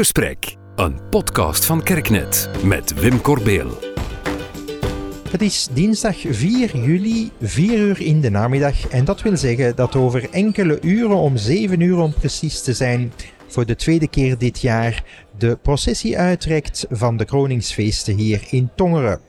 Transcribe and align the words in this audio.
Gesprek, 0.00 0.56
een 0.76 1.08
podcast 1.10 1.64
van 1.64 1.82
Kerknet 1.82 2.48
met 2.64 2.94
Wim 2.94 3.20
Corbeel. 3.20 3.78
Het 5.30 5.42
is 5.42 5.68
dinsdag 5.72 6.16
4 6.16 6.76
juli, 6.76 7.30
4 7.40 7.78
uur 7.78 8.00
in 8.00 8.20
de 8.20 8.30
namiddag. 8.30 8.88
En 8.88 9.04
dat 9.04 9.22
wil 9.22 9.36
zeggen 9.36 9.76
dat 9.76 9.96
over 9.96 10.30
enkele 10.30 10.78
uren, 10.82 11.16
om 11.16 11.36
7 11.36 11.80
uur 11.80 11.98
om 11.98 12.14
precies 12.14 12.62
te 12.62 12.72
zijn, 12.72 13.12
voor 13.46 13.66
de 13.66 13.76
tweede 13.76 14.08
keer 14.08 14.38
dit 14.38 14.60
jaar 14.60 15.04
de 15.38 15.58
processie 15.62 16.18
uitrekt 16.18 16.86
van 16.90 17.16
de 17.16 17.24
kroningsfeesten 17.24 18.16
hier 18.16 18.46
in 18.50 18.70
Tongeren. 18.76 19.20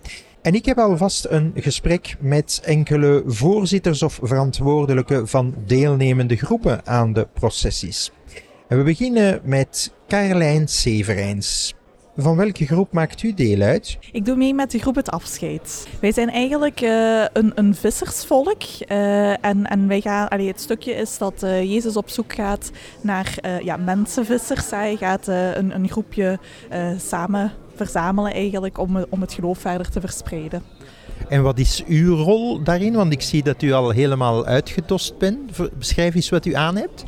En 0.42 0.54
ik 0.54 0.66
heb 0.66 0.78
alvast 0.78 1.26
een 1.30 1.52
gesprek 1.56 2.16
met 2.20 2.62
enkele 2.64 3.24
voorzitters 3.26 4.04
of 4.04 4.20
verantwoordelijken 4.24 5.28
van 5.28 5.56
deelnemende 5.66 6.36
groepen 6.36 6.86
aan 6.86 7.14
de 7.14 7.28
processies. 7.34 8.12
En 8.72 8.78
we 8.78 8.84
beginnen 8.84 9.42
met 9.44 9.94
Carlijn 10.08 10.68
Severijns. 10.68 11.74
Van 12.18 12.36
welke 12.36 12.66
groep 12.66 12.92
maakt 12.92 13.24
u 13.24 13.34
deel 13.34 13.62
uit? 13.62 13.98
Ik 14.12 14.26
doe 14.26 14.36
mee 14.36 14.54
met 14.54 14.72
de 14.72 14.80
groep 14.80 14.96
Het 14.96 15.10
Afscheid. 15.10 15.88
Wij 16.02 16.12
zijn 16.12 16.30
eigenlijk 16.30 16.82
uh, 16.82 17.26
een, 17.34 17.52
een, 17.56 17.76
vissersvolk. 17.76 18.62
Uh, 18.88 19.46
en, 19.46 19.66
en 19.66 19.88
wij 19.88 20.02
gaan, 20.02 20.28
allee, 20.28 20.48
het 20.48 20.62
stukje 20.62 20.94
is 20.94 21.18
dat 21.18 21.44
uh, 21.44 21.64
Jezus 21.64 21.98
op 21.98 22.10
zoek 22.10 22.34
gaat 22.34 22.72
naar 23.02 23.38
ja, 23.64 23.78
mensenvissers. 23.78 24.70
Hij 24.70 24.96
gaat 24.96 25.28
een, 25.28 25.76
een, 25.76 25.90
groepje 25.90 26.40
samen 26.98 27.52
verzamelen 27.76 28.34
eigenlijk 28.34 28.78
om, 28.78 29.06
om 29.10 29.22
het 29.22 29.34
geloof 29.34 29.60
verder 29.60 29.90
te 29.90 30.00
verspreiden. 30.00 30.64
En 31.30 31.44
wat 31.44 31.60
is 31.60 31.84
uw 31.88 32.16
rol 32.16 32.64
daarin? 32.64 32.94
Want 32.94 33.14
ik 33.14 33.22
zie 33.22 33.44
dat 33.44 33.62
u 33.62 33.72
al 33.72 33.90
helemaal 33.90 34.46
uitgedost 34.46 35.18
bent. 35.18 35.52
Beschrijf 35.78 36.16
eens 36.16 36.30
wat 36.30 36.46
u 36.46 36.54
aan 36.54 36.76
hebt. 36.76 37.04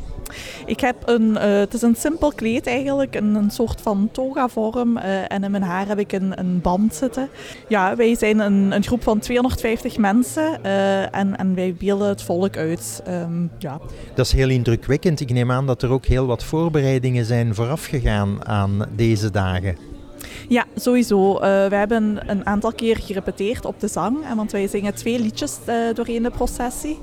Ik 0.66 0.80
heb 0.80 0.96
een, 1.04 1.30
uh, 1.30 1.40
het 1.42 1.74
is 1.74 1.82
een 1.82 1.96
simpel 1.96 2.32
kleed 2.32 2.66
eigenlijk, 2.66 3.14
een, 3.14 3.34
een 3.34 3.50
soort 3.50 3.80
van 3.80 4.08
toga-vorm. 4.12 4.96
Uh, 4.96 5.32
en 5.32 5.44
in 5.44 5.50
mijn 5.50 5.62
haar 5.62 5.86
heb 5.86 5.98
ik 5.98 6.12
een, 6.12 6.38
een 6.38 6.60
band 6.60 6.94
zitten. 6.94 7.28
Ja, 7.68 7.96
wij 7.96 8.14
zijn 8.14 8.38
een, 8.38 8.72
een 8.72 8.84
groep 8.84 9.02
van 9.02 9.18
250 9.18 9.96
mensen 9.96 10.58
uh, 10.64 11.14
en, 11.14 11.36
en 11.36 11.54
wij 11.54 11.74
beelden 11.78 12.08
het 12.08 12.22
volk 12.22 12.56
uit. 12.56 13.02
Um, 13.08 13.50
ja. 13.58 13.80
Dat 14.14 14.26
is 14.26 14.32
heel 14.32 14.48
indrukwekkend. 14.48 15.20
Ik 15.20 15.32
neem 15.32 15.50
aan 15.50 15.66
dat 15.66 15.82
er 15.82 15.90
ook 15.90 16.06
heel 16.06 16.26
wat 16.26 16.44
voorbereidingen 16.44 17.24
zijn 17.24 17.54
voorafgegaan 17.54 18.46
aan 18.46 18.86
deze 18.96 19.30
dagen. 19.30 19.93
Ja, 20.48 20.64
sowieso. 20.76 21.34
Uh, 21.34 21.40
we 21.40 21.74
hebben 21.74 22.30
een 22.30 22.46
aantal 22.46 22.72
keer 22.72 22.96
gerepeteerd 22.96 23.64
op 23.64 23.80
de 23.80 23.88
zang. 23.88 24.34
Want 24.34 24.52
wij 24.52 24.68
zingen 24.68 24.94
twee 24.94 25.18
liedjes 25.18 25.58
uh, 25.68 25.94
doorheen 25.94 26.22
de 26.22 26.30
processie. 26.30 26.98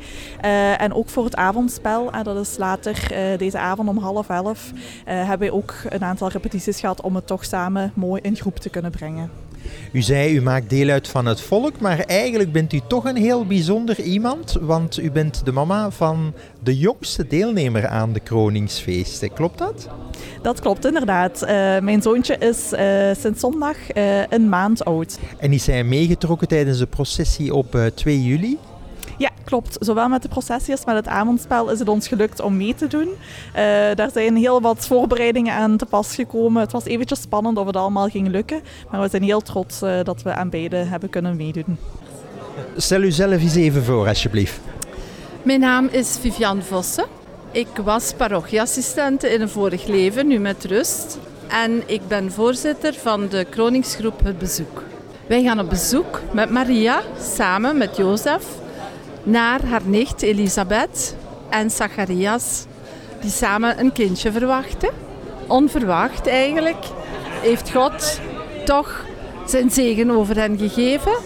Uh, 0.46 0.82
en 0.82 0.94
ook 0.94 1.10
voor 1.10 1.24
het 1.24 1.36
avondspel, 1.36 2.12
en 2.12 2.24
dat 2.24 2.38
is 2.38 2.58
later 2.58 3.12
deze 3.38 3.58
avond 3.58 3.90
om 3.90 3.98
half 3.98 4.30
elf, 4.30 4.72
hebben 5.06 5.40
wij 5.40 5.52
ook 5.52 5.74
een 5.90 6.04
aantal 6.04 6.30
repetities 6.30 6.80
gehad 6.80 7.02
om 7.02 7.16
het 7.16 7.28
toch 7.28 7.46
samen 7.46 7.92
mooi 7.96 8.22
in 8.22 8.36
groep 8.36 8.58
te 8.58 8.70
kunnen 8.70 8.92
brengen. 8.92 9.51
U 9.92 10.02
zei, 10.02 10.36
u 10.36 10.42
maakt 10.42 10.70
deel 10.70 10.90
uit 10.90 11.08
van 11.08 11.26
het 11.26 11.42
volk, 11.42 11.80
maar 11.80 12.00
eigenlijk 12.00 12.52
bent 12.52 12.74
u 12.74 12.80
toch 12.88 13.06
een 13.06 13.16
heel 13.16 13.46
bijzonder 13.46 14.02
iemand, 14.02 14.58
want 14.62 15.00
u 15.00 15.12
bent 15.12 15.46
de 15.46 15.52
mama 15.52 15.92
van 15.92 16.34
de 16.64 16.78
jongste 16.78 17.28
deelnemer 17.28 17.88
aan 17.88 18.14
de 18.14 18.20
Kroningsfeesten. 18.20 19.34
Klopt 19.34 19.58
dat? 19.58 19.88
Dat 20.42 20.60
klopt 20.60 20.86
inderdaad. 20.86 21.42
Uh, 21.42 21.48
mijn 21.80 22.02
zoontje 22.02 22.38
is 22.38 22.74
uh, 22.74 22.80
sinds 23.14 23.40
zondag 23.40 23.78
uh, 23.94 24.28
een 24.28 24.50
maand 24.50 24.86
oud. 24.86 25.20
En 25.38 25.54
is 25.54 25.68
hij 25.68 25.84
meegetrokken 25.84 26.48
tijdens 26.48 26.78
de 26.78 26.88
processie 26.88 27.54
op 27.54 27.92
2 27.96 28.24
juli? 28.24 28.58
Ja, 29.22 29.30
klopt. 29.44 29.78
Zowel 29.80 30.10
met 30.10 30.22
de 30.22 30.28
processie 30.28 30.74
als 30.74 30.86
met 30.86 30.96
het 30.96 31.08
avondspel 31.08 31.70
is 31.70 31.80
het 31.80 31.88
ons 31.88 32.08
gelukt 32.08 32.40
om 32.40 32.58
mee 32.58 32.76
te 32.76 32.88
doen. 32.88 33.08
Uh, 33.08 33.16
daar 33.96 34.10
zijn 34.14 34.36
heel 34.36 34.62
wat 34.62 34.88
voorbereidingen 34.88 35.54
aan 35.54 35.78
te 35.78 35.86
pas 35.86 36.16
gekomen. 36.16 36.62
Het 36.62 36.72
was 36.72 36.86
eventjes 36.86 37.22
spannend 37.22 37.58
of 37.58 37.66
het 37.66 37.76
allemaal 37.76 38.10
ging 38.10 38.28
lukken. 38.28 38.62
Maar 38.92 39.02
we 39.02 39.10
zijn 39.10 39.24
heel 39.24 39.42
trots 39.42 39.82
uh, 39.82 40.04
dat 40.04 40.22
we 40.22 40.34
aan 40.34 40.50
beide 40.50 40.76
hebben 40.76 41.10
kunnen 41.10 41.36
meedoen. 41.36 41.78
Stel 42.78 43.02
u 43.02 43.12
zelf 43.12 43.42
eens 43.42 43.56
even 43.56 43.84
voor, 43.84 44.08
alsjeblieft. 44.08 44.60
Mijn 45.44 45.60
naam 45.60 45.88
is 45.92 46.18
Vivian 46.20 46.62
Vossen. 46.62 47.06
Ik 47.52 47.68
was 47.84 48.14
parochieassistente 48.14 49.34
in 49.34 49.42
een 49.42 49.50
vorig 49.50 49.86
leven, 49.88 50.28
nu 50.28 50.40
met 50.40 50.66
rust. 50.66 51.18
En 51.48 51.84
ik 51.86 52.08
ben 52.08 52.32
voorzitter 52.32 52.94
van 52.94 53.28
de 53.28 53.46
Kroningsgroep 53.50 54.24
Het 54.24 54.38
Bezoek. 54.38 54.84
Wij 55.28 55.44
gaan 55.44 55.60
op 55.60 55.70
bezoek 55.70 56.22
met 56.34 56.50
Maria, 56.50 57.02
samen 57.20 57.78
met 57.78 57.98
Jozef, 57.98 58.44
naar 59.24 59.66
haar 59.66 59.82
nicht 59.86 60.22
Elisabeth 60.22 61.16
en 61.50 61.70
Zacharias, 61.70 62.66
die 63.22 63.32
samen 63.32 63.80
een 63.80 63.92
kindje 63.92 64.32
verwachten. 64.32 64.90
Onverwacht 65.48 66.28
eigenlijk 66.28 66.86
heeft 67.42 67.72
God 67.72 68.20
toch 68.66 69.06
zijn 69.46 69.70
zegen 69.70 70.12
over 70.12 70.36
hen 70.36 70.58
gegeven 70.58 71.18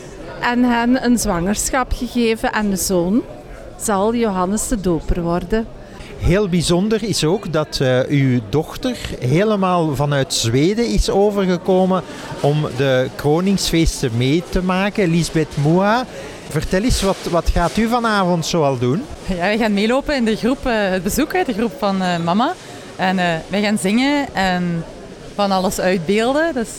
en 0.42 0.64
hen 0.64 1.06
een 1.06 1.18
zwangerschap 1.18 1.92
gegeven 1.96 2.52
en 2.52 2.70
de 2.70 2.76
zoon 2.76 3.22
zal 3.80 4.16
Johannes 4.16 4.68
de 4.68 4.82
Doper 4.82 5.22
worden. 5.22 5.68
Heel 6.18 6.50
bijzonder 6.50 7.04
is 7.04 7.24
ook 7.24 7.54
dat 7.54 7.80
uh, 7.82 8.00
uw 8.08 8.40
dochter 8.50 8.98
helemaal 9.20 9.96
vanuit 9.96 10.34
Zweden 10.34 10.88
is 10.88 11.10
overgekomen 11.10 12.04
om 12.42 12.68
de 12.78 13.10
Kroningsfeesten 13.16 14.12
mee 14.18 14.44
te 14.50 14.64
maken. 14.64 15.10
Lisbeth 15.10 15.58
Moa. 15.64 16.06
Vertel 16.50 16.82
eens, 16.82 17.02
wat, 17.02 17.18
wat 17.30 17.50
gaat 17.50 17.78
u 17.78 17.88
vanavond 17.88 18.46
zoal 18.46 18.78
doen? 18.78 19.04
Ja, 19.26 19.36
wij 19.36 19.58
gaan 19.58 19.74
meelopen 19.74 20.16
in 20.16 20.26
de 20.26 20.36
groep 20.36 20.68
uh, 20.68 20.74
Het 20.90 21.04
Bezoek, 21.04 21.46
de 21.46 21.54
groep 21.54 21.72
van 21.78 22.02
uh, 22.02 22.18
mama. 22.18 22.54
En 22.96 23.16
wij 23.48 23.62
gaan 23.62 23.78
zingen 23.78 24.34
en 24.34 24.84
van 25.36 25.52
alles 25.52 25.80
uitbeelden. 25.80 26.54
Dus 26.54 26.70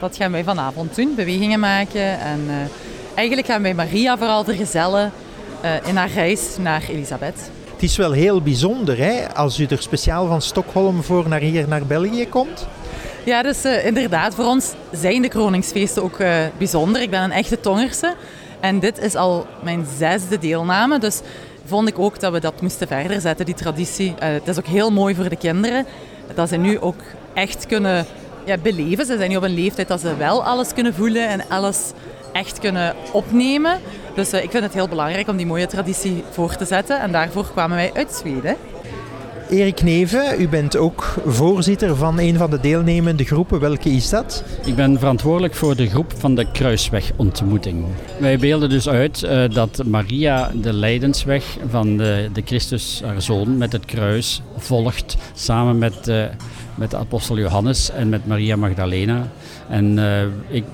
dat 0.00 0.16
gaan 0.16 0.32
wij 0.32 0.44
vanavond 0.44 0.94
doen, 0.94 1.14
bewegingen 1.14 1.60
maken. 1.60 2.20
En 2.20 2.40
eigenlijk 3.14 3.46
gaan 3.46 3.62
wij 3.62 3.74
Maria 3.74 4.18
vooral 4.18 4.44
vergezellen 4.44 5.12
in 5.84 5.96
haar 5.96 6.10
reis 6.10 6.40
naar 6.58 6.82
Elisabeth. 6.88 7.50
Het 7.72 7.82
is 7.82 7.96
wel 7.96 8.12
heel 8.12 8.42
bijzonder 8.42 8.98
hè, 8.98 9.34
als 9.34 9.58
u 9.58 9.66
er 9.68 9.82
speciaal 9.82 10.26
van 10.26 10.42
Stockholm 10.42 11.02
voor 11.02 11.28
naar 11.28 11.40
hier 11.40 11.68
naar 11.68 11.86
België 11.86 12.28
komt. 12.28 12.66
Ja, 13.24 13.42
dus 13.42 13.64
inderdaad, 13.64 14.34
voor 14.34 14.44
ons 14.44 14.72
zijn 14.92 15.22
de 15.22 15.28
kroningsfeesten 15.28 16.02
ook 16.02 16.18
bijzonder. 16.58 17.02
Ik 17.02 17.10
ben 17.10 17.22
een 17.22 17.32
echte 17.32 17.60
Tongerse 17.60 18.14
en 18.62 18.78
dit 18.78 18.98
is 18.98 19.14
al 19.14 19.46
mijn 19.62 19.86
zesde 19.98 20.38
deelname. 20.38 20.98
Dus 20.98 21.20
vond 21.64 21.88
ik 21.88 21.98
ook 21.98 22.20
dat 22.20 22.32
we 22.32 22.40
dat 22.40 22.60
moesten 22.60 22.86
verder 22.86 23.20
zetten, 23.20 23.46
die 23.46 23.54
traditie. 23.54 24.08
Uh, 24.08 24.14
het 24.18 24.48
is 24.48 24.58
ook 24.58 24.66
heel 24.66 24.90
mooi 24.90 25.14
voor 25.14 25.28
de 25.28 25.36
kinderen 25.36 25.86
dat 26.34 26.48
ze 26.48 26.56
nu 26.56 26.80
ook 26.80 27.00
echt 27.34 27.66
kunnen 27.66 28.06
ja, 28.44 28.56
beleven. 28.56 29.06
Ze 29.06 29.16
zijn 29.16 29.30
nu 29.30 29.36
op 29.36 29.42
een 29.42 29.54
leeftijd 29.54 29.88
dat 29.88 30.00
ze 30.00 30.16
wel 30.16 30.44
alles 30.44 30.74
kunnen 30.74 30.94
voelen 30.94 31.28
en 31.28 31.48
alles 31.48 31.92
echt 32.32 32.58
kunnen 32.58 32.94
opnemen. 33.12 33.80
Dus 34.14 34.34
uh, 34.34 34.42
ik 34.42 34.50
vind 34.50 34.62
het 34.62 34.74
heel 34.74 34.88
belangrijk 34.88 35.28
om 35.28 35.36
die 35.36 35.46
mooie 35.46 35.66
traditie 35.66 36.24
voor 36.30 36.56
te 36.56 36.64
zetten. 36.64 37.00
En 37.00 37.12
daarvoor 37.12 37.50
kwamen 37.52 37.76
wij 37.76 37.90
uit 37.94 38.12
Zweden. 38.12 38.56
Erik 39.52 39.82
Neven, 39.82 40.40
u 40.40 40.48
bent 40.48 40.76
ook 40.76 41.14
voorzitter 41.26 41.96
van 41.96 42.18
een 42.18 42.36
van 42.36 42.50
de 42.50 42.60
deelnemende 42.60 43.24
groepen. 43.24 43.60
Welke 43.60 43.88
is 43.90 44.08
dat? 44.08 44.44
Ik 44.64 44.74
ben 44.74 44.98
verantwoordelijk 44.98 45.54
voor 45.54 45.76
de 45.76 45.88
groep 45.88 46.12
van 46.16 46.34
de 46.34 46.50
Kruiswegontmoeting. 46.52 47.84
Wij 48.18 48.38
beelden 48.38 48.68
dus 48.68 48.88
uit 48.88 49.22
uh, 49.22 49.44
dat 49.48 49.82
Maria 49.84 50.50
de 50.54 50.72
lijdensweg 50.72 51.56
van 51.68 51.96
de, 51.96 52.30
de 52.32 52.42
Christus, 52.44 53.02
haar 53.04 53.22
zoon, 53.22 53.58
met 53.58 53.72
het 53.72 53.84
kruis 53.84 54.42
volgt. 54.56 55.16
Samen 55.34 55.78
met, 55.78 56.08
uh, 56.08 56.24
met 56.74 56.90
de 56.90 56.96
apostel 56.96 57.38
Johannes 57.38 57.90
en 57.90 58.08
met 58.08 58.26
Maria 58.26 58.56
Magdalena. 58.56 59.28
En 59.68 59.98
uh, 59.98 60.22
ik 60.48 60.64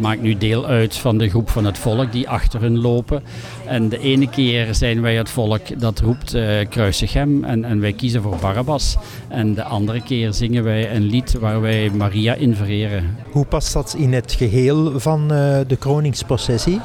maak 0.00 0.20
nu 0.20 0.36
deel 0.36 0.66
uit 0.66 0.96
van 0.96 1.18
de 1.18 1.28
groep 1.28 1.50
van 1.50 1.64
het 1.64 1.78
volk 1.78 2.12
die 2.12 2.28
achter 2.28 2.60
hun 2.60 2.78
lopen. 2.78 3.22
En 3.66 3.88
de 3.88 3.98
ene 3.98 4.28
keer 4.28 4.74
zijn 4.74 5.00
wij 5.00 5.16
het 5.16 5.30
volk 5.30 5.80
dat 5.80 5.98
roept 5.98 6.34
uh, 6.34 6.68
kruisig 6.68 7.12
hem 7.12 7.44
en, 7.44 7.64
en 7.64 7.80
wij 7.80 7.92
kiezen 7.92 8.22
voor 8.22 8.36
Barabbas. 8.40 8.96
En 9.28 9.54
de 9.54 9.62
andere 9.62 10.02
keer 10.02 10.32
zingen 10.32 10.64
wij 10.64 10.94
een 10.94 11.04
lied 11.04 11.32
waar 11.32 11.60
wij 11.60 11.90
Maria 11.90 12.34
in 12.34 12.54
vereren. 12.54 13.16
Hoe 13.30 13.46
past 13.46 13.72
dat 13.72 13.94
in 13.98 14.12
het 14.12 14.32
geheel 14.32 15.00
van 15.00 15.22
uh, 15.22 15.58
de 15.66 15.76
kroningsprocessie? 15.78 16.80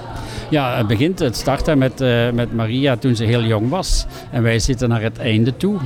Ja, 0.53 0.77
het 0.77 0.87
begint, 0.87 1.19
het 1.19 1.35
start 1.35 1.75
met, 1.75 1.99
met 2.33 2.53
Maria 2.53 2.95
toen 2.97 3.15
ze 3.15 3.23
heel 3.23 3.43
jong 3.43 3.69
was. 3.69 4.05
En 4.31 4.43
wij 4.43 4.59
zitten 4.59 4.89
naar 4.89 5.01
het 5.01 5.17
einde 5.17 5.57
toe. 5.57 5.79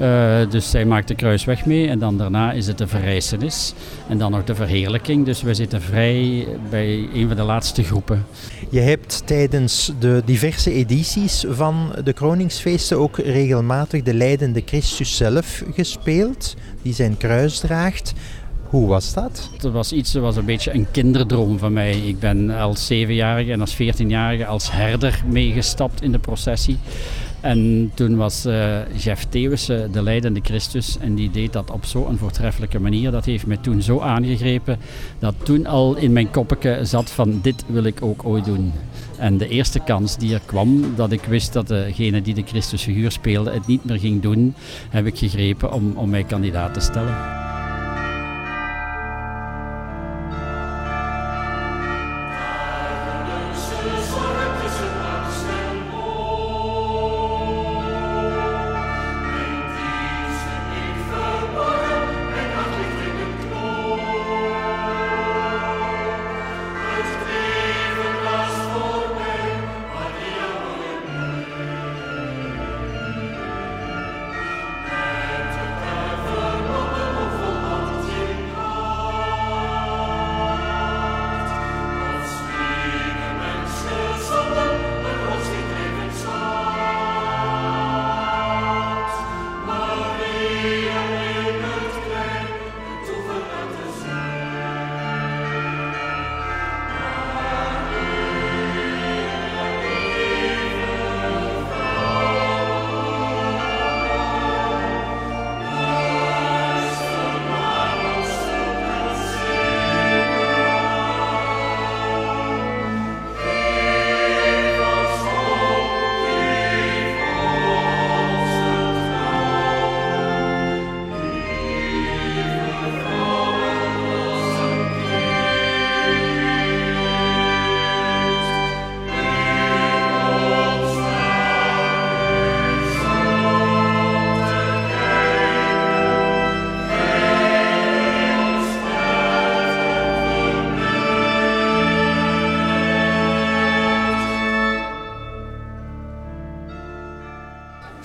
Uh, 0.00 0.50
dus 0.50 0.70
zij 0.70 0.84
maakt 0.84 1.08
de 1.08 1.14
kruisweg 1.14 1.66
mee 1.66 1.88
en 1.88 1.98
dan 1.98 2.18
daarna 2.18 2.52
is 2.52 2.66
het 2.66 2.78
de 2.78 2.86
verrijzenis 2.86 3.74
en 4.08 4.18
dan 4.18 4.30
nog 4.30 4.44
de 4.44 4.54
verheerlijking. 4.54 5.24
Dus 5.24 5.42
we 5.42 5.54
zitten 5.54 5.82
vrij 5.82 6.46
bij 6.70 7.08
een 7.14 7.26
van 7.28 7.36
de 7.36 7.42
laatste 7.42 7.82
groepen. 7.82 8.26
Je 8.70 8.80
hebt 8.80 9.26
tijdens 9.26 9.92
de 9.98 10.22
diverse 10.24 10.72
edities 10.72 11.44
van 11.48 11.92
de 12.04 12.12
Kroningsfeesten 12.12 12.98
ook 12.98 13.18
regelmatig 13.18 14.02
de 14.02 14.14
leidende 14.14 14.62
Christus 14.64 15.16
zelf 15.16 15.62
gespeeld, 15.74 16.54
die 16.82 16.94
zijn 16.94 17.16
kruis 17.16 17.58
draagt. 17.58 18.12
Hoe 18.68 18.86
was 18.86 19.14
dat? 19.14 19.50
Het 19.52 19.72
was 19.72 19.92
iets, 19.92 20.12
het 20.12 20.22
was 20.22 20.36
een 20.36 20.44
beetje 20.44 20.74
een 20.74 20.86
kinderdroom 20.90 21.58
van 21.58 21.72
mij. 21.72 21.98
Ik 21.98 22.18
ben 22.18 22.50
als 22.50 22.86
zevenjarige 22.86 23.52
en 23.52 23.60
als 23.60 23.74
veertienjarige 23.74 24.46
als 24.46 24.72
herder 24.72 25.22
meegestapt 25.26 26.02
in 26.02 26.12
de 26.12 26.18
processie. 26.18 26.78
En 27.40 27.90
toen 27.94 28.16
was 28.16 28.46
uh, 28.46 28.96
Jeff 28.96 29.24
Theeuwissen 29.24 29.92
de 29.92 30.02
leidende 30.02 30.40
Christus 30.42 30.98
en 30.98 31.14
die 31.14 31.30
deed 31.30 31.52
dat 31.52 31.70
op 31.70 31.84
zo'n 31.84 32.18
voortreffelijke 32.18 32.80
manier. 32.80 33.10
Dat 33.10 33.24
heeft 33.24 33.46
mij 33.46 33.56
toen 33.56 33.82
zo 33.82 34.00
aangegrepen 34.00 34.78
dat 35.18 35.34
toen 35.42 35.66
al 35.66 35.96
in 35.96 36.12
mijn 36.12 36.30
koppetje 36.30 36.84
zat 36.84 37.10
van 37.10 37.38
dit 37.42 37.64
wil 37.66 37.84
ik 37.84 38.02
ook 38.02 38.24
ooit 38.24 38.44
doen. 38.44 38.72
En 39.18 39.38
de 39.38 39.48
eerste 39.48 39.80
kans 39.80 40.16
die 40.16 40.34
er 40.34 40.42
kwam, 40.46 40.92
dat 40.96 41.12
ik 41.12 41.24
wist 41.24 41.52
dat 41.52 41.68
degene 41.68 42.22
die 42.22 42.34
de 42.34 42.44
Christusfiguur 42.46 43.10
speelde 43.10 43.50
het 43.50 43.66
niet 43.66 43.84
meer 43.84 43.98
ging 43.98 44.22
doen, 44.22 44.54
heb 44.90 45.06
ik 45.06 45.18
gegrepen 45.18 45.72
om, 45.72 45.92
om 45.96 46.10
mij 46.10 46.24
kandidaat 46.24 46.74
te 46.74 46.80
stellen. 46.80 47.16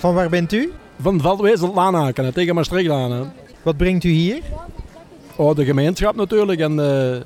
Van 0.04 0.14
waar 0.14 0.28
bent 0.28 0.52
u? 0.52 0.72
Van 1.00 1.20
Veldwezel 1.20 1.74
Laanaken, 1.74 2.32
tegen 2.32 2.54
Maastricht 2.54 2.90
aan. 2.90 3.32
Wat 3.62 3.76
brengt 3.76 4.04
u 4.04 4.08
hier? 4.08 4.40
Oh, 5.36 5.56
de 5.56 5.64
gemeenschap 5.64 6.16
natuurlijk 6.16 6.60
en 6.60 6.76
de, 6.76 7.22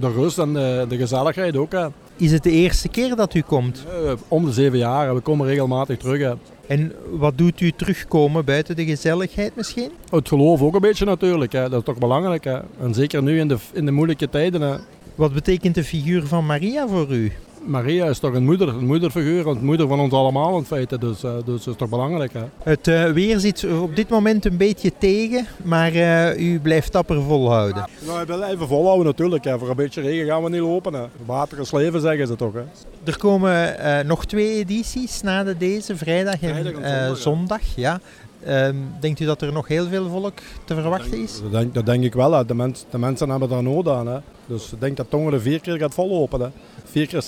de 0.00 0.10
rust 0.12 0.38
en 0.38 0.52
de, 0.52 0.86
de 0.88 0.96
gezelligheid 0.96 1.56
ook. 1.56 1.72
Hè. 1.72 1.86
Is 2.16 2.32
het 2.32 2.42
de 2.42 2.50
eerste 2.50 2.88
keer 2.88 3.16
dat 3.16 3.34
u 3.34 3.40
komt? 3.40 3.84
Uh, 4.04 4.12
om 4.28 4.44
de 4.44 4.52
zeven 4.52 4.78
jaar. 4.78 5.14
We 5.14 5.20
komen 5.20 5.46
regelmatig 5.46 5.96
terug. 5.96 6.20
Hè. 6.20 6.32
En 6.66 6.92
wat 7.10 7.38
doet 7.38 7.60
u 7.60 7.72
terugkomen 7.72 8.44
buiten 8.44 8.76
de 8.76 8.84
gezelligheid 8.84 9.56
misschien? 9.56 9.90
Het 10.10 10.28
geloof 10.28 10.62
ook 10.62 10.74
een 10.74 10.80
beetje 10.80 11.04
natuurlijk. 11.04 11.52
Hè. 11.52 11.68
Dat 11.68 11.78
is 11.78 11.84
toch 11.84 11.98
belangrijk. 11.98 12.44
Hè. 12.44 12.58
En 12.80 12.94
zeker 12.94 13.22
nu 13.22 13.38
in 13.38 13.48
de, 13.48 13.56
in 13.72 13.84
de 13.84 13.92
moeilijke 13.92 14.28
tijden. 14.28 14.60
Hè. 14.60 14.76
Wat 15.14 15.32
betekent 15.32 15.74
de 15.74 15.84
figuur 15.84 16.26
van 16.26 16.46
Maria 16.46 16.88
voor 16.88 17.10
u? 17.10 17.32
Maria 17.64 18.06
is 18.06 18.18
toch 18.18 18.34
een 18.34 18.44
moeder, 18.44 18.68
een 18.68 18.86
moederfiguur, 18.86 19.46
een 19.46 19.64
moeder 19.64 19.88
van 19.88 20.00
ons 20.00 20.12
allemaal 20.12 20.58
in 20.58 20.64
feite. 20.64 20.98
Dus, 20.98 21.24
uh, 21.24 21.32
dus 21.44 21.64
dat 21.64 21.74
is 21.74 21.76
toch 21.76 21.88
belangrijk. 21.88 22.32
Hè? 22.32 22.44
Het 22.62 22.88
uh, 22.88 23.10
weer 23.10 23.38
zit 23.38 23.66
op 23.80 23.96
dit 23.96 24.08
moment 24.08 24.44
een 24.44 24.56
beetje 24.56 24.92
tegen, 24.98 25.46
maar 25.62 25.94
uh, 25.94 26.40
u 26.40 26.60
blijft 26.60 26.92
dapper 26.92 27.22
volhouden. 27.22 27.88
Nou, 28.06 28.26
wil 28.26 28.42
even 28.42 28.68
volhouden 28.68 29.06
natuurlijk. 29.06 29.44
Hè. 29.44 29.58
Voor 29.58 29.70
een 29.70 29.76
beetje 29.76 30.00
regen 30.00 30.26
gaan 30.26 30.42
we 30.42 30.50
niet 30.50 30.60
lopen. 30.60 30.94
Hè. 30.94 31.04
Water 31.26 31.60
is 31.60 31.72
leven, 31.72 32.00
zeggen 32.00 32.26
ze 32.26 32.36
toch. 32.36 32.52
Hè. 32.52 32.62
Er 33.04 33.18
komen 33.18 33.76
nog 34.06 34.24
twee 34.24 34.58
edities 34.58 35.22
na 35.22 35.44
de 35.44 35.56
deze, 35.56 35.96
vrijdag 35.96 36.42
en, 36.42 36.50
vrijdag 36.50 36.72
en 36.72 37.00
zondag. 37.00 37.18
zondag 37.18 37.60
ja. 37.76 38.00
Um, 38.48 38.94
denkt 39.00 39.20
u 39.20 39.24
dat 39.24 39.42
er 39.42 39.52
nog 39.52 39.68
heel 39.68 39.88
veel 39.88 40.08
volk 40.08 40.38
te 40.64 40.74
verwachten 40.74 41.22
is? 41.22 41.40
Dat 41.42 41.52
denk, 41.52 41.74
dat 41.74 41.86
denk 41.86 42.04
ik 42.04 42.14
wel. 42.14 42.32
Hè. 42.32 42.44
De, 42.44 42.54
mens, 42.54 42.84
de, 42.90 42.98
mensen 42.98 43.28
hebben 43.30 43.48
daar 43.48 43.62
nood 43.62 43.88
aan. 43.88 44.06
Hè. 44.06 44.18
Dus 44.46 44.72
ik 44.72 44.80
denk 44.80 44.96
dat 44.96 45.10
Tongeren 45.10 45.42
vier 45.42 45.60
keer 45.60 45.78
gaat 45.78 45.94
vollopen. 45.94 46.40
Hè. 46.40 46.48
Vier 46.84 47.06
keer 47.06 47.22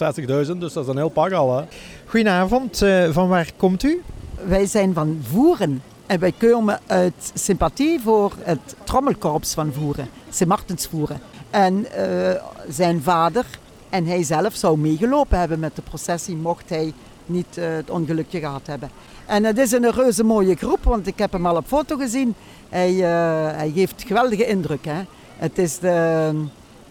60.000, 0.47 0.59
dus 0.59 0.73
dat 0.73 0.85
is 0.85 0.91
een 0.91 0.97
heel 0.97 1.09
pak 1.09 1.33
al. 1.33 1.57
Hè. 1.57 1.65
Goedenavond, 2.07 2.83
uh, 2.83 3.11
van 3.11 3.29
waar 3.29 3.51
komt 3.57 3.83
u? 3.83 4.03
Wij 4.47 4.67
zijn 4.67 4.95
van 4.95 5.21
Voeren. 5.23 5.83
En 6.07 6.19
wij 6.19 6.33
komen 6.39 6.81
uit 6.87 7.33
sympathie 7.35 8.01
voor 8.01 8.33
het 8.39 8.77
trommelkorps 8.85 9.55
van 9.55 9.73
Voeren, 9.73 10.09
Sint 10.31 10.49
Martensvoeren. 10.49 11.21
En 11.51 11.87
uh, 11.99 12.31
zijn 12.69 13.03
vader 13.03 13.45
en 13.89 14.07
hij 14.07 14.23
zelf 14.23 14.55
zou 14.55 14.79
meegelopen 14.79 15.39
hebben 15.39 15.59
met 15.59 15.77
de 15.77 15.83
processie, 15.83 16.37
mocht 16.37 16.69
hij 16.69 16.93
niet 17.27 17.57
uh, 17.59 17.65
het 17.75 17.91
ongelukje 17.91 18.39
gehad 18.39 18.67
hebben. 18.67 18.91
En 19.33 19.45
het 19.45 19.59
is 19.59 19.73
een 19.73 19.91
reuze 19.91 20.25
mooie 20.25 20.55
groep, 20.55 20.85
want 20.85 21.07
ik 21.07 21.19
heb 21.19 21.33
hem 21.33 21.47
al 21.47 21.57
op 21.57 21.67
foto 21.67 21.97
gezien. 21.97 22.35
Hij, 22.69 22.93
uh, 22.93 23.75
geeft 23.75 24.05
geweldige 24.07 24.47
indruk. 24.47 24.85
Hè? 24.85 25.03
Het 25.37 25.59
is 25.59 25.79
de, 25.79 26.33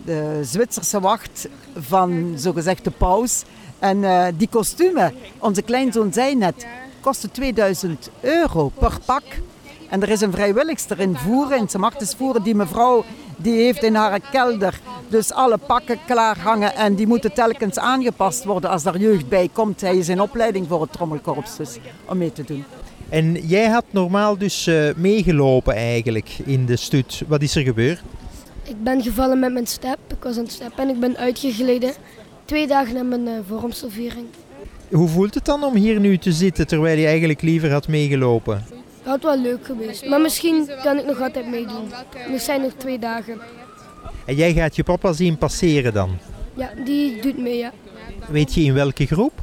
de 0.05 0.39
Zwitserse 0.43 0.99
wacht 0.99 1.47
van 1.77 2.33
zogezegd 2.35 2.83
de 2.83 2.91
paus. 2.91 3.43
En 3.79 3.97
uh, 3.97 4.25
die 4.37 4.47
kostumen, 4.47 5.13
onze 5.37 5.61
kleinzoon 5.61 6.13
zei 6.13 6.35
net, 6.35 6.67
kosten 7.01 7.31
2000 7.31 8.09
euro 8.21 8.71
per 8.79 8.97
pak. 9.05 9.23
En 9.89 10.01
er 10.01 10.09
is 10.09 10.21
een 10.21 10.31
vrijwilligster 10.31 10.99
in 10.99 11.17
Voeren, 11.17 11.57
in 11.57 11.69
Sint 11.69 12.15
Voeren, 12.17 12.43
die 12.43 12.55
mevrouw 12.55 13.03
die 13.35 13.63
heeft 13.63 13.83
in 13.83 13.95
haar 13.95 14.19
kelder 14.31 14.79
dus 15.11 15.31
alle 15.31 15.57
pakken 15.57 15.99
klaar 16.05 16.39
hangen 16.39 16.75
en 16.75 16.95
die 16.95 17.07
moeten 17.07 17.33
telkens 17.33 17.77
aangepast 17.77 18.43
worden 18.43 18.69
als 18.69 18.85
er 18.85 18.97
jeugd 18.97 19.29
bij 19.29 19.49
komt. 19.53 19.81
Hij 19.81 19.97
is 19.97 20.09
in 20.09 20.21
opleiding 20.21 20.67
voor 20.67 20.81
het 20.81 20.91
trommelkorps 20.91 21.57
dus, 21.57 21.77
om 22.05 22.17
mee 22.17 22.33
te 22.33 22.43
doen. 22.43 22.63
En 23.09 23.33
jij 23.33 23.67
had 23.67 23.85
normaal 23.89 24.37
dus 24.37 24.67
uh, 24.67 24.89
meegelopen 24.95 25.75
eigenlijk 25.75 26.29
in 26.45 26.65
de 26.65 26.75
stut. 26.75 27.23
Wat 27.27 27.41
is 27.41 27.55
er 27.55 27.63
gebeurd? 27.63 28.01
Ik 28.63 28.83
ben 28.83 29.01
gevallen 29.01 29.39
met 29.39 29.53
mijn 29.53 29.67
step. 29.67 29.97
Ik 30.07 30.23
was 30.23 30.37
aan 30.37 30.43
het 30.43 30.51
steppen 30.51 30.83
en 30.83 30.89
ik 30.89 30.99
ben 30.99 31.17
uitgegleden. 31.17 31.93
Twee 32.45 32.67
dagen 32.67 32.93
na 32.93 33.03
mijn 33.03 33.27
uh, 33.27 33.33
vormstofviering. 33.47 34.25
Hoe 34.91 35.07
voelt 35.07 35.33
het 35.33 35.45
dan 35.45 35.63
om 35.63 35.75
hier 35.75 35.99
nu 35.99 36.17
te 36.17 36.31
zitten 36.31 36.67
terwijl 36.67 36.97
je 36.97 37.05
eigenlijk 37.05 37.41
liever 37.41 37.71
had 37.71 37.87
meegelopen? 37.87 38.65
Dat 39.03 39.11
had 39.11 39.21
wel 39.21 39.37
leuk 39.41 39.65
geweest. 39.65 40.05
Maar 40.05 40.21
misschien 40.21 40.69
kan 40.83 40.97
ik 40.99 41.05
nog 41.05 41.21
altijd 41.21 41.49
meedoen. 41.49 41.91
Er 42.33 42.39
zijn 42.39 42.61
nog 42.61 42.71
twee 42.77 42.99
dagen. 42.99 43.41
En 44.31 44.37
jij 44.37 44.53
gaat 44.53 44.75
je 44.75 44.83
papa 44.83 45.13
zien 45.13 45.37
passeren 45.37 45.93
dan? 45.93 46.17
Ja, 46.53 46.71
die 46.85 47.21
doet 47.21 47.37
mee, 47.37 47.57
ja. 47.57 47.71
Weet 48.29 48.53
je 48.53 48.61
in 48.61 48.73
welke 48.73 49.05
groep? 49.05 49.33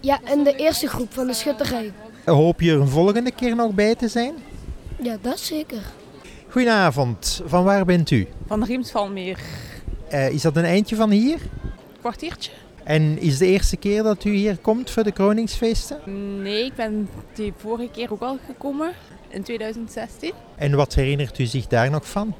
Ja, 0.00 0.20
in 0.32 0.44
de 0.44 0.56
eerste 0.56 0.86
groep 0.86 1.12
van 1.12 1.26
de 1.26 1.32
schutterij. 1.32 1.92
Hoop 2.24 2.60
je 2.60 2.70
er 2.70 2.80
een 2.80 2.88
volgende 2.88 3.30
keer 3.30 3.56
nog 3.56 3.74
bij 3.74 3.94
te 3.94 4.08
zijn? 4.08 4.34
Ja, 5.02 5.16
dat 5.20 5.38
zeker. 5.38 5.82
Goedenavond, 6.48 7.42
van 7.46 7.64
waar 7.64 7.84
bent 7.84 8.10
u? 8.10 8.26
Van 8.46 8.64
Riemsvalmeer. 8.64 9.38
Uh, 10.12 10.30
is 10.30 10.42
dat 10.42 10.56
een 10.56 10.64
eindje 10.64 10.96
van 10.96 11.10
hier? 11.10 11.38
Kwartiertje. 12.00 12.50
En 12.82 13.18
is 13.18 13.30
het 13.30 13.38
de 13.38 13.46
eerste 13.46 13.76
keer 13.76 14.02
dat 14.02 14.24
u 14.24 14.34
hier 14.34 14.58
komt 14.58 14.90
voor 14.90 15.02
de 15.02 15.12
Kroningsfeesten? 15.12 15.98
Nee, 16.42 16.64
ik 16.64 16.74
ben 16.74 17.08
die 17.34 17.52
vorige 17.56 17.90
keer 17.92 18.12
ook 18.12 18.22
al 18.22 18.38
gekomen, 18.46 18.92
in 19.28 19.42
2016. 19.42 20.32
En 20.56 20.76
wat 20.76 20.94
herinnert 20.94 21.38
u 21.38 21.46
zich 21.46 21.66
daar 21.66 21.90
nog 21.90 22.08
van? 22.08 22.34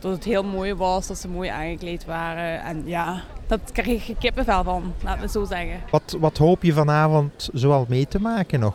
Dat 0.00 0.12
het 0.12 0.24
heel 0.24 0.42
mooi 0.42 0.74
was, 0.74 1.06
dat 1.06 1.18
ze 1.18 1.28
mooi 1.28 1.48
aangekleed 1.48 2.04
waren. 2.04 2.60
En 2.62 2.82
ja, 2.86 3.22
dat 3.46 3.60
kreeg 3.72 4.08
ik 4.08 4.16
kippenvel 4.18 4.64
van, 4.64 4.94
laten 5.04 5.22
we 5.22 5.28
zo 5.28 5.44
zeggen. 5.44 5.80
Wat, 5.90 6.16
wat 6.20 6.38
hoop 6.38 6.62
je 6.62 6.72
vanavond 6.72 7.48
zoal 7.52 7.84
mee 7.88 8.08
te 8.08 8.20
maken 8.20 8.60
nog? 8.60 8.74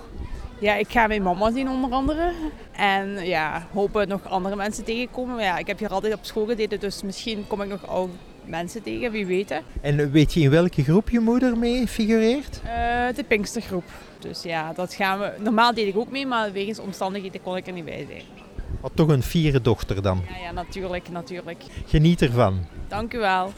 Ja, 0.60 0.75
ik 0.75 0.89
ga 0.89 1.08
mijn 1.08 1.24
mama 1.24 1.51
zien 1.51 1.70
onder 1.70 1.91
andere. 1.91 2.32
En 2.72 3.25
ja, 3.25 3.67
hopen 3.74 4.08
nog 4.08 4.29
andere 4.29 4.55
mensen 4.55 4.84
tegenkomen. 4.84 5.36
Maar 5.36 5.44
ja, 5.44 5.58
ik 5.58 5.67
heb 5.67 5.79
hier 5.79 5.89
altijd 5.89 6.13
op 6.13 6.20
school 6.25 6.46
gedeten, 6.46 6.79
dus 6.79 7.03
misschien 7.03 7.48
kom 7.48 7.62
ik 7.62 7.70
nog 7.70 7.88
oude 7.88 8.13
mensen 8.46 8.84
tegen, 8.84 9.12
wie 9.12 9.25
weet. 9.25 9.50
hè. 9.50 9.60
En 9.82 10.12
weet 10.12 10.34
je 10.34 10.39
in 10.39 10.50
welke 10.50 10.84
groep 10.84 11.10
je 11.10 11.20
moeder 11.20 11.58
mee 11.58 11.88
figureert? 11.88 12.62
Eh, 12.63 13.15
de 13.15 13.24
Pinkstergroep. 13.27 13.84
Dus 14.20 14.44
ja, 14.44 14.74
dat 14.74 14.94
gaan 14.94 15.20
we... 15.20 15.32
Normaal 15.39 15.74
deed 15.74 15.88
ik 15.88 15.98
ook 15.98 16.12
mee, 16.12 16.25
maar 16.25 16.51
wegens 16.51 16.79
omstandigheden 16.79 17.41
kon 17.41 17.58
ik 17.58 17.67
er 17.67 17.74
niet 17.74 17.86
bij 17.86 18.05
zijn. 18.10 18.45
Wat 18.82 18.91
toch 18.96 19.08
een 19.08 19.24
fiere 19.24 19.62
dochter 19.62 20.01
dan. 20.01 20.22
Ja, 20.29 20.38
ja 20.38 20.51
natuurlijk, 20.51 21.10
natuurlijk. 21.10 21.63
Geniet 21.86 22.22
ervan. 22.22 22.65
Dank 22.88 23.13
u 23.13 23.17
wel. 23.17 23.51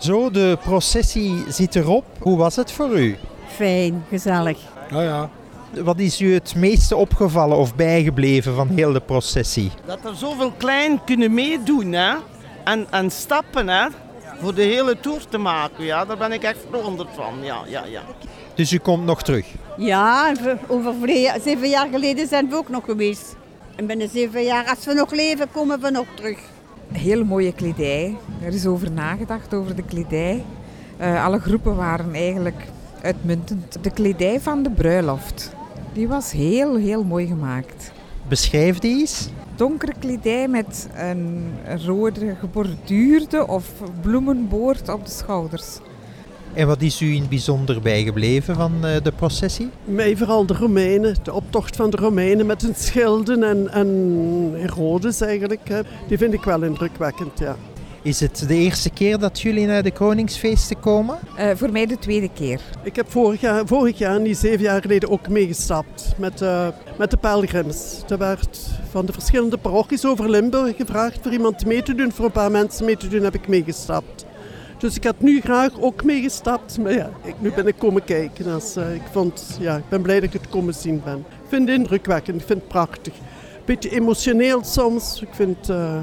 Zo, 0.00 0.30
de 0.30 0.58
processie 0.62 1.44
zit 1.48 1.76
erop. 1.76 2.04
Hoe 2.18 2.36
was 2.36 2.56
het 2.56 2.72
voor 2.72 2.98
u? 2.98 3.16
Fijn, 3.46 4.04
gezellig. 4.08 4.58
Ja, 4.90 5.02
ja. 5.02 5.30
Wat 5.82 5.98
is 5.98 6.20
u 6.20 6.34
het 6.34 6.54
meeste 6.54 6.96
opgevallen 6.96 7.56
of 7.56 7.74
bijgebleven 7.74 8.54
van 8.54 8.68
heel 8.68 8.92
de 8.92 9.00
processie? 9.00 9.70
Dat 9.86 10.04
er 10.04 10.14
zoveel 10.14 10.52
klein 10.56 11.04
kunnen 11.04 11.34
meedoen 11.34 11.92
hè? 11.92 12.14
En, 12.64 12.86
en 12.90 13.10
stappen 13.10 13.68
hè? 13.68 13.86
voor 14.40 14.54
de 14.54 14.62
hele 14.62 15.00
tour 15.00 15.20
te 15.28 15.38
maken. 15.38 15.84
Ja, 15.84 16.04
daar 16.04 16.16
ben 16.18 16.32
ik 16.32 16.42
echt 16.42 16.58
verwonderd 16.70 17.08
van. 17.14 17.34
Ja, 17.42 17.62
ja, 17.66 17.84
ja. 17.84 18.02
Dus 18.54 18.72
u 18.72 18.78
komt 18.78 19.04
nog 19.04 19.22
terug. 19.22 19.46
Ja, 19.76 20.32
over 20.66 20.94
zeven 21.44 21.68
jaar 21.68 21.88
geleden 21.92 22.28
zijn 22.28 22.48
we 22.48 22.56
ook 22.56 22.68
nog 22.68 22.84
geweest. 22.84 23.36
En 23.76 23.86
binnen 23.86 24.08
zeven 24.08 24.42
jaar, 24.42 24.66
als 24.68 24.84
we 24.84 24.92
nog 24.92 25.10
leven, 25.10 25.50
komen 25.52 25.80
we 25.80 25.90
nog 25.90 26.06
terug. 26.14 26.38
Hele 26.92 27.24
mooie 27.24 27.52
kledij. 27.52 28.16
Er 28.42 28.54
is 28.54 28.66
over 28.66 28.90
nagedacht 28.90 29.54
over 29.54 29.76
de 29.76 29.82
kledij. 29.82 30.44
Eh, 30.96 31.24
alle 31.24 31.38
groepen 31.38 31.76
waren 31.76 32.14
eigenlijk 32.14 32.66
uitmuntend. 33.02 33.78
De 33.82 33.90
kledij 33.90 34.40
van 34.40 34.62
de 34.62 34.70
bruiloft, 34.70 35.52
die 35.92 36.08
was 36.08 36.32
heel, 36.32 36.76
heel 36.76 37.04
mooi 37.04 37.26
gemaakt. 37.26 37.92
Beschrijf 38.28 38.78
die 38.78 39.00
eens. 39.00 39.28
Donkere 39.54 39.92
kledij 39.98 40.48
met 40.48 40.88
een 40.94 41.52
rode 41.86 42.34
geborduurde 42.34 43.46
of 43.46 43.72
bloemenboord 44.00 44.88
op 44.88 45.04
de 45.04 45.10
schouders. 45.10 45.78
En 46.52 46.66
wat 46.66 46.82
is 46.82 47.00
u 47.00 47.14
in 47.14 47.20
het 47.20 47.28
bijzonder 47.28 47.80
bijgebleven 47.80 48.54
van 48.54 48.86
eh, 48.86 49.02
de 49.02 49.12
processie? 49.12 49.68
Mij 49.84 50.16
vooral 50.16 50.46
de 50.46 50.54
Romeinen, 50.54 51.16
de 51.22 51.32
optocht 51.32 51.76
van 51.76 51.90
de 51.90 51.96
Romeinen 51.96 52.46
met 52.46 52.62
hun 52.62 52.74
schilden 52.76 53.42
en, 53.42 53.72
en 53.72 53.88
Herodes 54.56 55.20
eigenlijk. 55.20 55.84
Die 56.08 56.18
vind 56.18 56.32
ik 56.32 56.44
wel 56.44 56.62
indrukwekkend, 56.62 57.38
ja. 57.38 57.56
Is 58.02 58.20
het 58.20 58.44
de 58.48 58.54
eerste 58.54 58.90
keer 58.90 59.18
dat 59.18 59.40
jullie 59.40 59.66
naar 59.66 59.82
de 59.82 59.90
Koningsfeesten 59.90 60.80
komen? 60.80 61.18
Eh, 61.36 61.50
voor 61.54 61.72
mij 61.72 61.86
de 61.86 61.98
tweede 61.98 62.28
keer. 62.34 62.60
Ik 62.82 62.96
heb 62.96 63.10
vorig 63.10 63.40
jaar, 63.40 63.66
vorig 63.66 63.98
jaar, 63.98 64.20
niet 64.20 64.36
zeven 64.36 64.60
jaar 64.60 64.80
geleden, 64.80 65.10
ook 65.10 65.28
meegestapt 65.28 66.14
met, 66.16 66.42
eh, 66.42 66.68
met 66.98 67.10
de 67.10 67.16
pelgrims. 67.16 68.02
Er 68.08 68.18
werd 68.18 68.68
van 68.90 69.06
de 69.06 69.12
verschillende 69.12 69.56
parochies 69.56 70.06
over 70.06 70.30
Limburg 70.30 70.76
gevraagd 70.76 71.18
voor 71.22 71.32
iemand 71.32 71.66
mee 71.66 71.82
te 71.82 71.94
doen. 71.94 72.12
Voor 72.12 72.24
een 72.24 72.30
paar 72.30 72.50
mensen 72.50 72.84
mee 72.84 72.96
te 72.96 73.08
doen 73.08 73.22
heb 73.22 73.34
ik 73.34 73.48
meegestapt. 73.48 74.26
Dus 74.80 74.96
ik 74.96 75.04
had 75.04 75.20
nu 75.20 75.40
graag 75.40 75.80
ook 75.80 76.04
meegestapt. 76.04 76.78
Maar 76.78 76.92
ja, 76.92 77.10
ik, 77.22 77.34
nu 77.38 77.52
ben 77.52 77.66
ik 77.66 77.74
komen 77.78 78.04
kijken. 78.04 78.44
Dus, 78.44 78.76
eh, 78.76 78.94
ik, 78.94 79.02
vond, 79.12 79.58
ja, 79.60 79.76
ik 79.76 79.88
ben 79.88 80.02
blij 80.02 80.20
dat 80.20 80.34
ik 80.34 80.40
het 80.40 80.48
komen 80.48 80.74
zien 80.74 81.00
ben. 81.04 81.18
Ik 81.18 81.48
vind 81.48 81.68
het 81.68 81.78
indrukwekkend, 81.78 82.40
ik 82.40 82.46
vind 82.46 82.58
het 82.58 82.68
prachtig. 82.68 83.14
Beetje 83.64 83.90
emotioneel 83.90 84.64
soms. 84.64 85.22
Ik 85.22 85.28
vind 85.30 85.56
het 85.56 85.68
eh, 85.68 86.00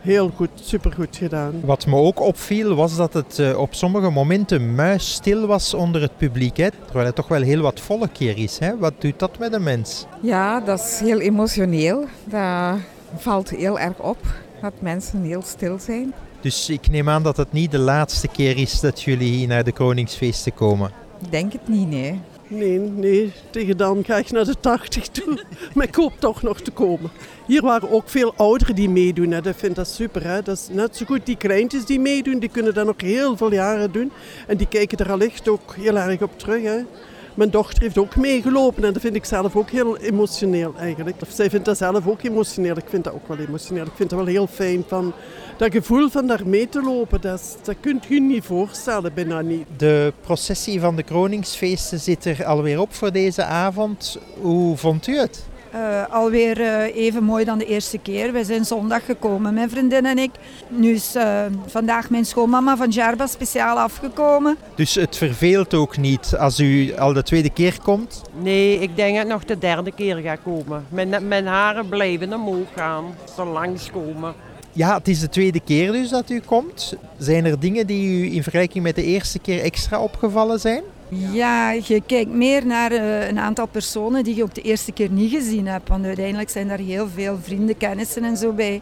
heel 0.00 0.30
goed, 0.36 0.50
supergoed 0.54 1.16
gedaan. 1.16 1.60
Wat 1.64 1.86
me 1.86 1.96
ook 1.96 2.20
opviel 2.20 2.74
was 2.74 2.96
dat 2.96 3.12
het 3.12 3.38
eh, 3.38 3.58
op 3.58 3.74
sommige 3.74 4.10
momenten 4.10 4.74
muisstil 4.74 5.46
was 5.46 5.74
onder 5.74 6.00
het 6.00 6.16
publiek. 6.16 6.56
Hè? 6.56 6.68
Terwijl 6.84 7.06
het 7.06 7.14
toch 7.14 7.28
wel 7.28 7.42
heel 7.42 7.60
wat 7.60 7.80
volk 7.80 8.16
hier 8.16 8.38
is. 8.38 8.58
Hè? 8.58 8.78
Wat 8.78 8.94
doet 8.98 9.18
dat 9.18 9.38
met 9.38 9.52
een 9.52 9.62
mens? 9.62 10.06
Ja, 10.20 10.60
dat 10.60 10.80
is 10.80 11.00
heel 11.00 11.20
emotioneel. 11.20 12.04
Dat 12.24 12.78
valt 13.16 13.50
heel 13.50 13.78
erg 13.78 13.98
op 13.98 14.18
dat 14.60 14.72
mensen 14.78 15.22
heel 15.22 15.42
stil 15.42 15.78
zijn. 15.78 16.14
Dus 16.46 16.68
ik 16.68 16.88
neem 16.90 17.08
aan 17.08 17.22
dat 17.22 17.36
het 17.36 17.52
niet 17.52 17.70
de 17.70 17.78
laatste 17.78 18.28
keer 18.28 18.56
is 18.56 18.80
dat 18.80 19.02
jullie 19.02 19.32
hier 19.32 19.46
naar 19.46 19.64
de 19.64 19.72
Koningsfeesten 19.72 20.54
komen. 20.54 20.90
Ik 21.22 21.30
denk 21.30 21.52
het 21.52 21.68
niet, 21.68 21.88
nee. 21.88 22.20
Nee, 22.48 22.78
nee, 22.78 23.32
tegen 23.50 23.76
dan 23.76 24.04
ga 24.04 24.16
ik 24.16 24.30
naar 24.30 24.44
de 24.44 24.60
80 24.60 25.08
toe. 25.08 25.44
Maar 25.74 25.86
ik 25.86 25.94
hoop 25.94 26.12
toch 26.18 26.42
nog 26.42 26.60
te 26.60 26.70
komen. 26.70 27.10
Hier 27.46 27.62
waren 27.62 27.90
ook 27.90 28.08
veel 28.08 28.34
ouderen 28.36 28.74
die 28.74 28.88
meedoen. 28.88 29.30
Hè. 29.30 29.40
Dat 29.40 29.56
vind 29.56 29.70
ik 29.70 29.76
dat 29.76 29.88
super. 29.88 30.24
Hè. 30.24 30.42
Dat 30.42 30.56
is 30.56 30.68
net 30.70 30.96
zo 30.96 31.06
goed 31.06 31.26
die 31.26 31.36
kleintjes 31.36 31.84
die 31.84 32.00
meedoen. 32.00 32.38
Die 32.38 32.48
kunnen 32.48 32.74
dat 32.74 32.86
nog 32.86 33.00
heel 33.00 33.36
veel 33.36 33.52
jaren 33.52 33.92
doen. 33.92 34.12
En 34.46 34.56
die 34.56 34.68
kijken 34.68 34.98
er 34.98 35.12
allicht 35.12 35.48
ook 35.48 35.74
heel 35.74 35.96
erg 35.96 36.22
op 36.22 36.38
terug. 36.38 36.62
Hè. 36.62 36.78
Mijn 37.36 37.50
dochter 37.50 37.82
heeft 37.82 37.98
ook 37.98 38.16
meegelopen 38.16 38.84
en 38.84 38.92
dat 38.92 39.02
vind 39.02 39.14
ik 39.14 39.24
zelf 39.24 39.56
ook 39.56 39.70
heel 39.70 39.96
emotioneel 39.96 40.74
eigenlijk. 40.78 41.16
Of 41.22 41.28
zij 41.30 41.50
vindt 41.50 41.64
dat 41.64 41.76
zelf 41.76 42.06
ook 42.06 42.22
emotioneel. 42.22 42.76
Ik 42.76 42.88
vind 42.88 43.04
dat 43.04 43.12
ook 43.12 43.28
wel 43.28 43.38
emotioneel. 43.38 43.84
Ik 43.84 43.92
vind 43.94 44.10
het 44.10 44.20
wel 44.20 44.28
heel 44.28 44.46
fijn 44.46 44.84
van 44.86 45.12
dat 45.56 45.72
gevoel 45.72 46.08
van 46.08 46.26
daar 46.26 46.46
mee 46.46 46.68
te 46.68 46.82
lopen. 46.82 47.20
Dat, 47.20 47.58
dat 47.62 47.76
kunt 47.80 48.10
u 48.10 48.20
niet 48.20 48.44
voorstellen, 48.44 49.14
bijna 49.14 49.40
niet. 49.40 49.66
De 49.76 50.12
processie 50.20 50.80
van 50.80 50.96
de 50.96 51.02
Koningsfeesten 51.02 52.00
zit 52.00 52.24
er 52.24 52.44
alweer 52.44 52.80
op 52.80 52.94
voor 52.94 53.12
deze 53.12 53.44
avond. 53.44 54.18
Hoe 54.40 54.76
vond 54.76 55.06
u 55.06 55.16
het? 55.16 55.44
Eh, 55.76 56.14
alweer 56.14 56.60
eh, 56.60 56.96
even 56.96 57.24
mooi 57.24 57.44
dan 57.44 57.58
de 57.58 57.66
eerste 57.66 57.98
keer. 57.98 58.32
Wij 58.32 58.44
zijn 58.44 58.64
zondag 58.64 59.04
gekomen, 59.04 59.54
mijn 59.54 59.70
vriendin 59.70 60.06
en 60.06 60.18
ik. 60.18 60.30
Nu 60.68 60.90
is 60.90 61.14
eh, 61.14 61.44
vandaag 61.66 62.10
mijn 62.10 62.24
schoonmama 62.24 62.76
van 62.76 62.88
Jarba 62.88 63.26
speciaal 63.26 63.78
afgekomen. 63.78 64.56
Dus 64.74 64.94
het 64.94 65.16
verveelt 65.16 65.74
ook 65.74 65.96
niet 65.96 66.36
als 66.38 66.60
u 66.60 66.96
al 66.96 67.12
de 67.12 67.22
tweede 67.22 67.50
keer 67.50 67.78
komt? 67.82 68.22
Nee, 68.42 68.78
ik 68.78 68.96
denk 68.96 69.14
dat 69.14 69.24
ik 69.24 69.30
nog 69.30 69.44
de 69.44 69.58
derde 69.58 69.92
keer 69.92 70.16
ga 70.16 70.36
komen. 70.36 70.86
Mijn, 70.88 71.28
mijn 71.28 71.46
haren 71.46 71.88
blijven 71.88 72.32
omhoog 72.32 72.68
gaan, 72.74 73.04
zo 73.36 73.44
langskomen. 73.44 74.34
Ja, 74.72 74.96
het 74.96 75.08
is 75.08 75.20
de 75.20 75.28
tweede 75.28 75.60
keer 75.60 75.92
dus 75.92 76.08
dat 76.08 76.30
u 76.30 76.40
komt. 76.40 76.94
Zijn 77.18 77.44
er 77.44 77.60
dingen 77.60 77.86
die 77.86 78.08
u 78.08 78.34
in 78.34 78.42
vergelijking 78.42 78.84
met 78.84 78.94
de 78.94 79.04
eerste 79.04 79.38
keer 79.38 79.62
extra 79.62 80.00
opgevallen 80.00 80.60
zijn? 80.60 80.82
Ja, 81.08 81.70
je 81.72 82.02
kijkt 82.06 82.30
meer 82.30 82.66
naar 82.66 82.92
eh, 82.92 83.28
een 83.28 83.38
aantal 83.38 83.66
personen 83.66 84.24
die 84.24 84.34
je 84.36 84.42
ook 84.42 84.54
de 84.54 84.60
eerste 84.62 84.92
keer 84.92 85.10
niet 85.10 85.30
gezien 85.30 85.66
hebt. 85.66 85.88
Want 85.88 86.04
uiteindelijk 86.04 86.50
zijn 86.50 86.68
daar 86.68 86.78
heel 86.78 87.08
veel 87.14 87.38
vrienden, 87.42 87.76
kennissen 87.76 88.24
en 88.24 88.36
zo 88.36 88.52
bij. 88.52 88.80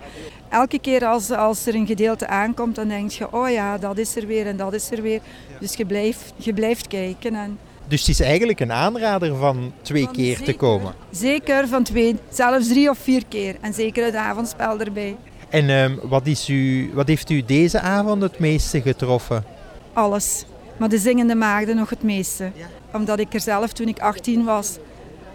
Elke 0.48 0.78
keer 0.78 1.04
als, 1.04 1.30
als 1.30 1.66
er 1.66 1.74
een 1.74 1.86
gedeelte 1.86 2.26
aankomt, 2.26 2.74
dan 2.74 2.88
denk 2.88 3.10
je, 3.10 3.32
oh 3.32 3.50
ja, 3.50 3.78
dat 3.78 3.98
is 3.98 4.16
er 4.16 4.26
weer 4.26 4.46
en 4.46 4.56
dat 4.56 4.72
is 4.72 4.90
er 4.90 5.02
weer. 5.02 5.20
Dus 5.60 5.74
je 5.74 5.84
blijft, 5.86 6.32
je 6.36 6.52
blijft 6.52 6.86
kijken. 6.86 7.34
En 7.34 7.58
Dus 7.88 8.00
het 8.00 8.08
is 8.08 8.20
eigenlijk 8.20 8.60
een 8.60 8.72
aanrader 8.72 9.36
van 9.36 9.72
twee 9.82 10.08
keer 10.10 10.40
te 10.42 10.52
komen. 10.56 10.94
zeker 11.10 11.68
van 11.68 11.82
twee, 11.82 12.16
zelfs 12.28 12.68
drie 12.68 12.90
of 12.90 12.98
vier 12.98 13.22
keer. 13.28 13.56
En 13.60 13.74
zeker 13.74 14.04
het 14.04 14.14
avondspel 14.14 14.80
erbij. 14.80 15.16
En 15.48 15.70
ehm, 15.70 15.94
wat, 16.02 16.26
is 16.26 16.48
u, 16.48 16.90
wat 16.94 17.08
heeft 17.08 17.30
u 17.30 17.42
deze 17.44 17.80
avond 17.80 18.22
het 18.22 18.38
meeste 18.38 18.82
getroffen? 18.82 19.44
Alles. 19.92 20.44
Maar 20.76 20.88
de 20.88 20.98
zingende 20.98 21.34
maagden 21.34 21.76
nog 21.76 21.90
het 21.90 22.02
meeste. 22.02 22.50
Omdat 22.92 23.18
ik 23.18 23.34
er 23.34 23.40
zelf 23.40 23.72
toen 23.72 23.88
ik 23.88 23.98
18 23.98 24.44
was 24.44 24.78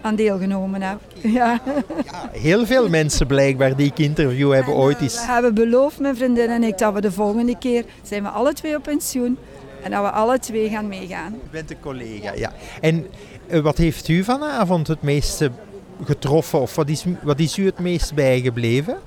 aan 0.00 0.14
deelgenomen 0.14 0.82
heb. 0.82 0.98
Ja. 1.22 1.60
Heel 2.32 2.66
veel 2.66 2.88
mensen 2.88 3.26
blijkbaar 3.26 3.76
die 3.76 3.86
ik 3.86 3.98
interview 3.98 4.52
hebben 4.52 4.74
ooit 4.74 4.96
We 4.98 5.02
eens. 5.02 5.26
hebben 5.26 5.54
beloofd, 5.54 5.98
mijn 5.98 6.16
vriendin 6.16 6.48
en 6.48 6.62
ik, 6.62 6.78
dat 6.78 6.94
we 6.94 7.00
de 7.00 7.12
volgende 7.12 7.58
keer 7.58 7.84
zijn 8.02 8.22
we 8.22 8.28
alle 8.28 8.52
twee 8.52 8.76
op 8.76 8.82
pensioen. 8.82 9.38
En 9.82 9.90
dat 9.90 10.02
we 10.02 10.10
alle 10.10 10.38
twee 10.38 10.68
gaan 10.68 10.88
meegaan. 10.88 11.34
U 11.34 11.48
bent 11.50 11.70
een 11.70 11.80
collega, 11.80 12.32
ja. 12.34 12.52
En 12.80 13.06
eh, 13.46 13.60
wat 13.60 13.76
heeft 13.76 14.08
u 14.08 14.24
vanavond 14.24 14.86
het 14.86 15.02
meeste 15.02 15.50
getroffen? 16.04 16.60
Of 16.60 16.74
wat 16.74 16.88
is, 16.88 17.04
wat 17.22 17.38
is 17.38 17.58
u 17.58 17.64
het 17.66 17.78
meest 17.78 18.14
bijgebleven? 18.14 18.98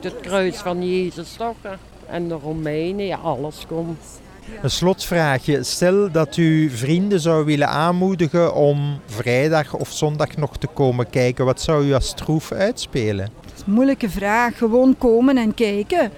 Het 0.00 0.20
kruis 0.20 0.56
van 0.56 0.88
Jezus 0.88 1.32
toch? 1.32 1.54
En 2.06 2.28
de 2.28 2.34
Romeinen, 2.34 3.06
ja, 3.06 3.16
alles 3.16 3.64
komt. 3.68 4.00
Een 4.62 4.70
slotvraagje. 4.70 5.62
Stel 5.62 6.10
dat 6.10 6.36
u 6.36 6.70
vrienden 6.70 7.20
zou 7.20 7.44
willen 7.44 7.68
aanmoedigen 7.68 8.54
om 8.54 9.00
vrijdag 9.06 9.74
of 9.74 9.92
zondag 9.92 10.36
nog 10.36 10.58
te 10.58 10.66
komen 10.66 11.10
kijken. 11.10 11.44
Wat 11.44 11.60
zou 11.60 11.86
u 11.86 11.92
als 11.94 12.14
troef 12.14 12.52
uitspelen? 12.52 13.30
Moeilijke 13.66 14.10
vraag. 14.10 14.58
Gewoon 14.58 14.94
komen 14.98 15.36
en 15.36 15.54
kijken. 15.54 16.10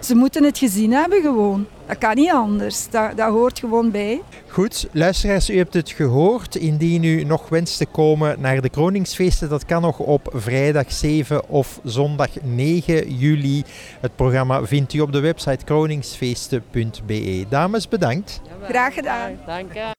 Ze 0.00 0.14
moeten 0.14 0.44
het 0.44 0.58
gezien 0.58 0.92
hebben 0.92 1.22
gewoon. 1.22 1.66
Dat 1.86 1.98
kan 1.98 2.14
niet 2.14 2.30
anders. 2.30 2.90
Dat, 2.90 3.16
dat 3.16 3.28
hoort 3.28 3.58
gewoon 3.58 3.90
bij. 3.90 4.22
Goed, 4.48 4.88
luisteraars, 4.92 5.50
u 5.50 5.56
hebt 5.56 5.74
het 5.74 5.90
gehoord. 5.90 6.54
Indien 6.54 7.02
u 7.02 7.24
nog 7.24 7.48
wenst 7.48 7.78
te 7.78 7.86
komen 7.86 8.40
naar 8.40 8.60
de 8.60 8.68
Kroningsfeesten, 8.68 9.48
dat 9.48 9.64
kan 9.64 9.82
nog 9.82 9.98
op 9.98 10.32
vrijdag 10.34 10.92
7 10.92 11.48
of 11.48 11.80
zondag 11.84 12.28
9 12.42 13.16
juli. 13.16 13.64
Het 14.00 14.16
programma 14.16 14.64
vindt 14.64 14.92
u 14.92 15.00
op 15.00 15.12
de 15.12 15.20
website 15.20 15.64
kroningsfeesten.be. 15.64 17.46
Dames, 17.48 17.88
bedankt. 17.88 18.40
Graag 18.62 18.94
gedaan. 18.94 19.38
Dank 19.46 19.72
je. 19.72 19.95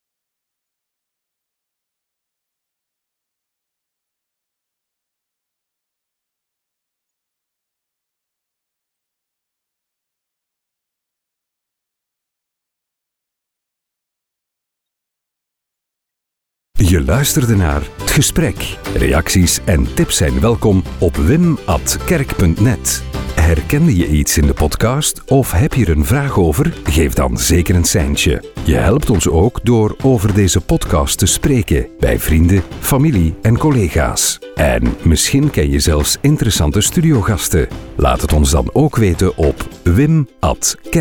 Je 16.77 17.03
luisterde 17.03 17.55
naar 17.55 17.81
Het 17.97 18.11
Gesprek. 18.11 18.77
Reacties 18.93 19.59
en 19.65 19.93
tips 19.93 20.17
zijn 20.17 20.39
welkom 20.39 20.83
op 20.99 21.15
wim.kerk.net. 21.15 23.03
Herkende 23.35 23.95
je 23.95 24.07
iets 24.07 24.37
in 24.37 24.47
de 24.47 24.53
podcast 24.53 25.21
of 25.31 25.51
heb 25.51 25.73
je 25.73 25.85
er 25.85 25.97
een 25.97 26.05
vraag 26.05 26.39
over? 26.39 26.73
Geef 26.83 27.13
dan 27.13 27.37
zeker 27.37 27.75
een 27.75 27.85
seintje. 27.85 28.43
Je 28.63 28.75
helpt 28.75 29.09
ons 29.09 29.27
ook 29.27 29.59
door 29.63 29.95
over 30.03 30.33
deze 30.33 30.61
podcast 30.61 31.17
te 31.17 31.25
spreken 31.25 31.87
bij 31.99 32.19
vrienden, 32.19 32.63
familie 32.79 33.35
en 33.41 33.57
collega's. 33.57 34.39
En 34.55 34.95
misschien 35.03 35.49
ken 35.49 35.69
je 35.69 35.79
zelfs 35.79 36.17
interessante 36.21 36.81
studiogasten. 36.81 37.67
Laat 37.95 38.21
het 38.21 38.33
ons 38.33 38.51
dan 38.51 38.69
ook 38.73 38.95
weten 38.95 39.37
op 39.37 39.67
wim.kerk.net. 39.83 40.95